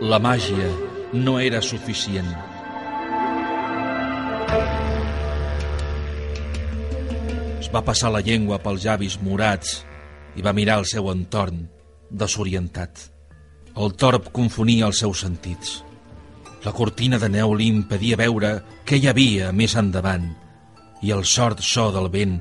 La 0.00 0.18
màgia 0.18 0.70
no 1.12 1.38
era 1.38 1.60
suficient. 1.60 2.49
Va 7.70 7.84
passar 7.86 8.10
la 8.10 8.22
llengua 8.26 8.58
pels 8.62 8.84
llavis 8.84 9.16
morats 9.22 9.80
i 10.36 10.42
va 10.42 10.54
mirar 10.56 10.80
el 10.80 10.86
seu 10.90 11.10
entorn, 11.12 11.62
desorientat. 12.10 13.06
El 13.78 13.94
torb 13.94 14.30
confonia 14.34 14.88
els 14.88 15.00
seus 15.04 15.22
sentits. 15.22 15.80
La 16.64 16.74
cortina 16.76 17.18
de 17.18 17.30
neu 17.30 17.54
li 17.54 17.70
impedia 17.70 18.18
veure 18.20 18.56
què 18.84 18.98
hi 18.98 19.08
havia 19.08 19.52
més 19.56 19.76
endavant 19.78 20.26
i 21.00 21.14
el 21.14 21.24
sort 21.24 21.62
so 21.64 21.88
del 21.94 22.10
vent 22.12 22.40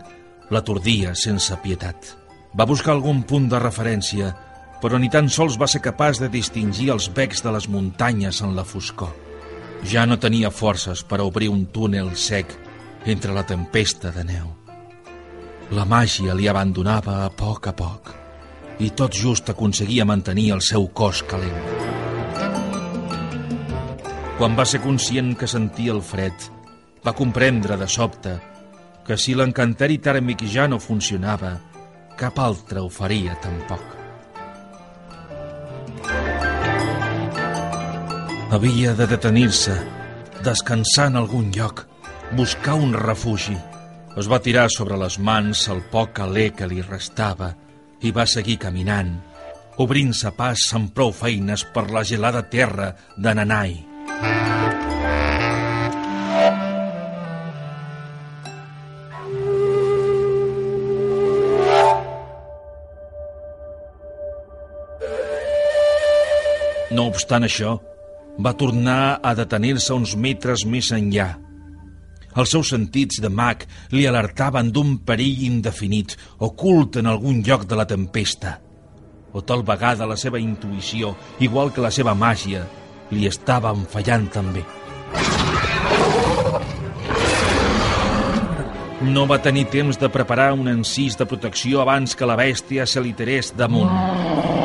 l'atordia 0.50 1.14
sense 1.16 1.56
pietat. 1.64 2.16
Va 2.58 2.68
buscar 2.68 2.96
algun 2.96 3.22
punt 3.30 3.48
de 3.52 3.62
referència, 3.62 4.34
però 4.82 4.98
ni 5.00 5.12
tan 5.14 5.30
sols 5.30 5.60
va 5.62 5.70
ser 5.70 5.84
capaç 5.86 6.20
de 6.20 6.32
distingir 6.34 6.90
els 6.96 7.08
becs 7.14 7.46
de 7.46 7.54
les 7.54 7.70
muntanyes 7.70 8.42
en 8.42 8.56
la 8.58 8.66
foscor. 8.66 9.14
Ja 9.86 10.06
no 10.10 10.20
tenia 10.20 10.52
forces 10.52 11.06
per 11.06 11.22
obrir 11.24 11.54
un 11.54 11.68
túnel 11.72 12.16
sec 12.18 12.58
entre 13.06 13.36
la 13.36 13.46
tempesta 13.48 14.12
de 14.12 14.26
neu. 14.28 14.59
La 15.70 15.84
màgia 15.86 16.34
li 16.34 16.48
abandonava 16.50 17.20
a 17.22 17.30
poc 17.30 17.68
a 17.70 17.76
poc 17.78 18.10
i 18.82 18.88
tot 18.98 19.14
just 19.14 19.52
aconseguia 19.52 20.08
mantenir 20.08 20.48
el 20.56 20.64
seu 20.66 20.88
cos 20.98 21.22
calent. 21.30 21.60
Quan 24.40 24.58
va 24.58 24.66
ser 24.66 24.82
conscient 24.82 25.36
que 25.38 25.52
sentia 25.52 25.94
el 25.94 26.02
fred, 26.02 26.34
va 27.06 27.14
comprendre 27.14 27.78
de 27.78 27.86
sobte 27.86 28.34
que 29.06 29.18
si 29.20 29.38
l'encanteri 29.38 30.00
tèrmic 30.02 30.42
ja 30.50 30.66
no 30.66 30.82
funcionava, 30.82 31.54
cap 32.18 32.42
altre 32.42 32.82
ho 32.82 32.90
faria 32.90 33.38
tampoc. 33.44 33.86
Havia 38.50 38.98
de 38.98 39.06
detenir-se, 39.06 39.76
descansar 40.42 41.12
en 41.12 41.22
algun 41.22 41.52
lloc, 41.54 41.86
buscar 42.34 42.74
un 42.74 42.98
refugi. 42.98 43.69
Es 44.20 44.28
va 44.28 44.42
tirar 44.44 44.66
sobre 44.68 44.98
les 45.00 45.16
mans 45.24 45.62
el 45.72 45.78
poc 45.94 46.20
alè 46.20 46.50
que 46.52 46.68
li 46.68 46.82
restava 46.84 47.54
i 48.04 48.10
va 48.12 48.26
seguir 48.28 48.58
caminant, 48.60 49.14
obrint-se 49.80 50.34
pas 50.36 50.66
amb 50.76 50.92
prou 50.92 51.14
feines 51.16 51.64
per 51.72 51.86
la 51.96 52.04
gelada 52.04 52.42
terra 52.52 52.90
de 53.16 53.34
Nanai. 53.40 53.78
No 66.92 67.08
obstant 67.08 67.48
això, 67.48 67.78
va 68.36 68.58
tornar 68.60 69.22
a 69.24 69.38
detenir-se 69.38 69.96
uns 69.96 70.20
metres 70.20 70.68
més 70.68 70.92
enllà, 70.92 71.38
els 72.38 72.52
seus 72.54 72.70
sentits 72.70 73.22
de 73.24 73.30
mag 73.30 73.66
li 73.96 74.06
alertaven 74.08 74.70
d'un 74.72 74.98
perill 75.06 75.46
indefinit, 75.48 76.16
ocult 76.46 77.00
en 77.02 77.10
algun 77.10 77.42
lloc 77.46 77.66
de 77.66 77.80
la 77.80 77.88
tempesta. 77.90 78.60
O 79.34 79.42
tal 79.42 79.64
vegada 79.66 80.08
la 80.10 80.18
seva 80.18 80.42
intuïció, 80.42 81.16
igual 81.40 81.74
que 81.74 81.82
la 81.82 81.92
seva 81.94 82.16
màgia, 82.18 82.66
li 83.12 83.26
estaven 83.30 83.86
fallant 83.90 84.30
també. 84.34 84.66
No 89.10 89.24
va 89.26 89.40
tenir 89.40 89.70
temps 89.72 89.98
de 89.98 90.10
preparar 90.12 90.52
un 90.54 90.68
encís 90.68 91.16
de 91.18 91.26
protecció 91.26 91.80
abans 91.82 92.18
que 92.20 92.28
la 92.28 92.36
bèstia 92.36 92.86
se 92.86 93.02
li 93.02 93.14
terés 93.16 93.54
damunt. 93.56 94.59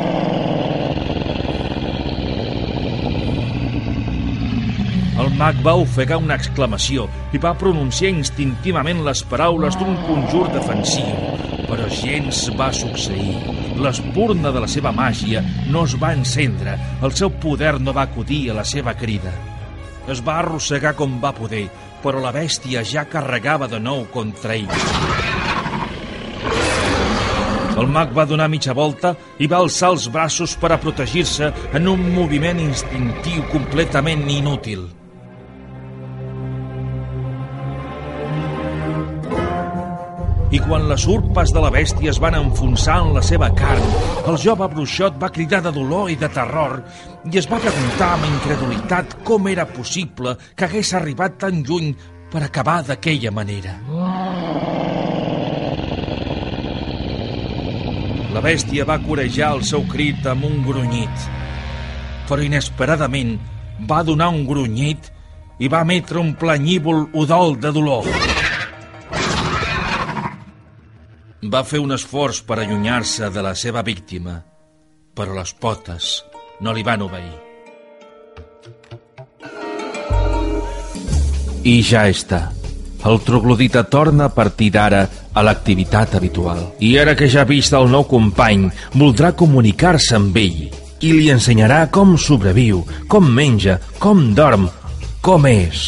Mag 5.35 5.57
va 5.63 5.73
ofegar 5.75 6.17
una 6.21 6.37
exclamació 6.39 7.09
i 7.35 7.39
va 7.41 7.55
pronunciar 7.59 8.11
instintivament 8.13 9.01
les 9.03 9.23
paraules 9.27 9.75
d'un 9.79 9.97
conjur 10.07 10.45
defensiu, 10.53 11.09
però 11.67 11.89
gens 11.91 12.45
va 12.59 12.71
succeir. 12.73 13.35
L'espurna 13.81 14.53
de 14.55 14.63
la 14.63 14.69
seva 14.71 14.93
màgia 14.95 15.43
no 15.67 15.83
es 15.83 15.97
va 15.99 16.13
encendre, 16.15 16.77
el 17.03 17.15
seu 17.19 17.33
poder 17.43 17.75
no 17.81 17.93
va 17.95 18.07
acudir 18.07 18.49
a 18.49 18.57
la 18.61 18.63
seva 18.63 18.95
crida. 18.95 19.33
Es 20.07 20.21
va 20.23 20.39
arrossegar 20.39 20.95
com 20.95 21.19
va 21.19 21.35
poder, 21.35 21.65
però 22.03 22.21
la 22.23 22.31
bèstia 22.31 22.85
ja 22.85 23.07
carregava 23.09 23.67
de 23.67 23.81
nou 23.81 24.05
contra 24.13 24.55
ell. 24.55 24.69
El 27.75 27.89
mag 27.91 28.13
va 28.15 28.23
donar 28.23 28.47
mitja 28.47 28.71
volta 28.71 29.17
i 29.43 29.49
va 29.51 29.59
alçar 29.59 29.89
els 29.91 30.05
braços 30.07 30.55
per 30.55 30.71
a 30.71 30.79
protegir-se 30.79 31.51
en 31.75 31.89
un 31.91 32.05
moviment 32.15 32.61
instintiu 32.63 33.43
completament 33.51 34.23
inútil. 34.31 34.85
Quan 40.65 40.87
les 40.89 41.03
urpes 41.05 41.51
de 41.53 41.61
la 41.61 41.69
bèstia 41.69 42.09
es 42.09 42.17
van 42.21 42.35
enfonsar 42.39 42.97
en 43.03 43.11
la 43.13 43.21
seva 43.25 43.51
carn, 43.53 43.83
el 44.25 44.37
jove 44.41 44.65
bruixot 44.71 45.17
va 45.21 45.29
cridar 45.33 45.61
de 45.61 45.71
dolor 45.75 46.09
i 46.09 46.17
de 46.17 46.29
terror 46.33 46.79
i 47.29 47.37
es 47.37 47.47
va 47.51 47.59
preguntar 47.61 48.07
amb 48.15 48.25
incredulitat 48.31 49.13
com 49.27 49.49
era 49.51 49.67
possible 49.69 50.35
que 50.55 50.65
hagués 50.65 50.93
arribat 50.97 51.37
tan 51.43 51.61
lluny 51.67 51.91
per 52.33 52.41
acabar 52.43 52.79
d'aquella 52.87 53.31
manera. 53.31 53.77
La 58.33 58.43
bèstia 58.43 58.87
va 58.89 58.99
corejar 59.05 59.53
el 59.55 59.61
seu 59.63 59.85
crit 59.91 60.25
amb 60.27 60.49
un 60.49 60.63
grunyit, 60.65 61.27
però 62.25 62.41
inesperadament 62.41 63.37
va 63.89 64.01
donar 64.03 64.33
un 64.33 64.47
grunyit 64.49 65.11
i 65.59 65.69
va 65.69 65.85
emetre 65.85 66.19
un 66.19 66.33
planyívol 66.35 67.05
udol 67.13 67.55
de 67.61 67.71
dolor. 67.71 68.34
Va 71.43 71.63
fer 71.67 71.81
un 71.83 71.91
esforç 71.91 72.41
per 72.47 72.59
allunyar-se 72.61 73.29
de 73.29 73.41
la 73.43 73.53
seva 73.55 73.83
víctima, 73.83 74.37
però 75.15 75.35
les 75.35 75.51
potes 75.53 76.23
no 76.63 76.73
li 76.73 76.83
van 76.83 77.03
obeir. 77.03 77.35
I 81.65 81.81
ja 81.83 82.05
està. 82.07 82.47
El 83.05 83.19
troglodita 83.21 83.83
torna 83.83 84.29
a 84.29 84.33
partir 84.33 84.71
d'ara 84.73 85.03
a 85.33 85.43
l'activitat 85.45 86.15
habitual. 86.15 86.63
I 86.79 86.95
ara 86.97 87.13
que 87.17 87.27
ja 87.29 87.43
ha 87.43 87.49
vist 87.49 87.73
el 87.77 87.91
nou 87.91 88.07
company, 88.09 88.69
voldrà 88.95 89.35
comunicar-se 89.37 90.15
amb 90.17 90.37
ell 90.41 90.65
i 91.05 91.11
li 91.11 91.29
ensenyarà 91.29 91.85
com 91.93 92.15
sobreviu, 92.17 92.81
com 93.11 93.27
menja, 93.29 93.77
com 93.99 94.31
dorm, 94.33 94.69
com 95.21 95.45
és 95.49 95.83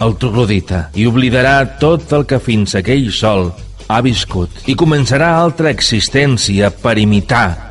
el 0.00 0.16
troglodita 0.20 0.88
i 0.96 1.06
oblidarà 1.08 1.78
tot 1.80 2.12
el 2.16 2.26
que 2.28 2.40
fins 2.42 2.74
aquell 2.78 3.10
sol 3.12 3.50
ha 3.90 3.98
viscut 4.06 4.70
i 4.70 4.76
començarà 4.78 5.32
altra 5.40 5.72
existència 5.74 6.70
per 6.70 6.96
imitar 7.02 7.70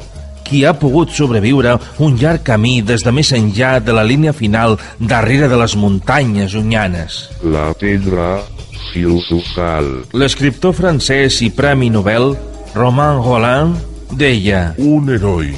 qui 0.49 0.63
ha 0.65 0.73
pogut 0.73 1.13
sobreviure 1.13 1.75
un 2.01 2.15
llarg 2.17 2.41
camí 2.43 2.79
des 2.81 3.05
de 3.05 3.13
més 3.13 3.29
enllà 3.37 3.77
de 3.85 3.93
la 3.93 4.03
línia 4.03 4.33
final 4.33 4.79
darrere 4.97 5.47
de 5.51 5.59
les 5.61 5.75
muntanyes 5.77 6.55
unyanes. 6.57 7.19
La 7.43 7.69
pedra 7.77 8.39
filosofal. 8.89 9.91
L'escriptor 10.17 10.73
francès 10.73 11.43
i 11.45 11.51
Premi 11.53 11.91
Nobel, 11.93 12.33
Romain 12.73 13.21
Rolland, 13.21 13.77
deia 14.17 14.71
Un 14.81 15.13
heroi 15.13 15.53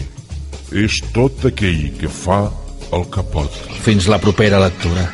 és 0.76 1.02
tot 1.16 1.48
aquell 1.48 1.88
que 2.00 2.12
fa 2.12 2.44
el 2.92 3.08
que 3.12 3.24
pot. 3.32 3.52
fins 3.84 4.08
la 4.12 4.20
propera 4.20 4.60
lectura. 4.60 5.08